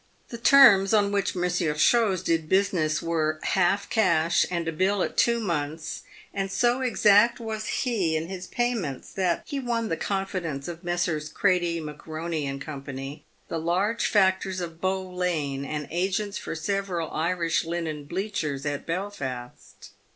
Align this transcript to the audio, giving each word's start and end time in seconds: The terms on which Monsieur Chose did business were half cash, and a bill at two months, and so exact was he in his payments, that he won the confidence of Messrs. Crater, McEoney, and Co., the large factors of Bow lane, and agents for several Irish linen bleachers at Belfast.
The 0.29 0.39
terms 0.39 0.95
on 0.95 1.11
which 1.11 1.35
Monsieur 1.35 1.75
Chose 1.75 2.23
did 2.23 2.49
business 2.49 3.03
were 3.03 3.39
half 3.43 3.87
cash, 3.87 4.47
and 4.49 4.67
a 4.67 4.71
bill 4.71 5.03
at 5.03 5.15
two 5.15 5.39
months, 5.39 6.01
and 6.33 6.51
so 6.51 6.81
exact 6.81 7.39
was 7.39 7.67
he 7.67 8.15
in 8.17 8.27
his 8.27 8.47
payments, 8.47 9.11
that 9.13 9.43
he 9.45 9.59
won 9.59 9.89
the 9.89 9.97
confidence 9.97 10.67
of 10.67 10.83
Messrs. 10.83 11.29
Crater, 11.29 11.83
McEoney, 11.83 12.45
and 12.45 12.59
Co., 12.59 12.81
the 13.47 13.59
large 13.59 14.07
factors 14.07 14.59
of 14.59 14.81
Bow 14.81 15.07
lane, 15.07 15.63
and 15.63 15.87
agents 15.91 16.35
for 16.39 16.55
several 16.55 17.11
Irish 17.11 17.63
linen 17.63 18.05
bleachers 18.05 18.65
at 18.65 18.87
Belfast. 18.87 19.91